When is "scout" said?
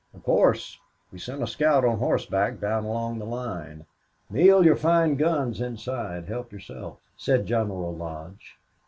1.45-1.85